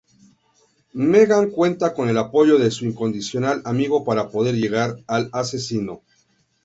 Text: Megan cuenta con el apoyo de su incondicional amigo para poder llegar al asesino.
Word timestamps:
Megan 1.03 1.51
cuenta 1.51 1.93
con 1.93 2.09
el 2.09 2.17
apoyo 2.17 2.57
de 2.57 2.71
su 2.71 2.85
incondicional 2.85 3.61
amigo 3.65 4.03
para 4.03 4.29
poder 4.31 4.55
llegar 4.55 4.95
al 5.05 5.29
asesino. 5.31 6.01